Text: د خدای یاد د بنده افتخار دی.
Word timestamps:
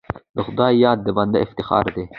د 0.35 0.37
خدای 0.45 0.73
یاد 0.85 0.99
د 1.03 1.07
بنده 1.17 1.37
افتخار 1.45 1.85
دی. 1.95 2.03